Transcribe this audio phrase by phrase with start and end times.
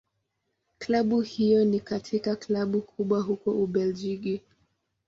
[0.77, 4.41] Klabu hiyo ni katika Klabu kubwa huko Ubelgiji.